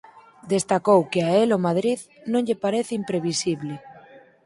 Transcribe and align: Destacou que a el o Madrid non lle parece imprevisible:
Destacou 0.53 0.99
que 1.11 1.21
a 1.27 1.31
el 1.41 1.49
o 1.57 1.63
Madrid 1.67 1.99
non 2.31 2.45
lle 2.47 2.61
parece 2.63 2.93
imprevisible: 3.01 3.73